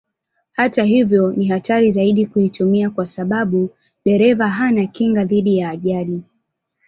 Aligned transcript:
Hata 0.51 0.83
hivyo 0.83 1.31
ni 1.31 1.47
hatari 1.47 1.91
zaidi 1.91 2.25
kuitumia 2.25 2.89
kwa 2.89 3.05
sababu 3.05 3.69
dereva 4.05 4.47
hana 4.49 4.85
kinga 4.87 5.25
dhidi 5.25 5.57
ya 5.57 5.69
ajali. 5.69 6.23